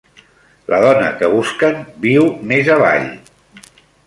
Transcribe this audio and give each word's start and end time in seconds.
La 0.73 0.79
dona 0.85 1.09
que 1.19 1.29
busquen 1.33 1.77
viu 2.07 2.27
més 2.53 2.73
avall. 2.79 3.07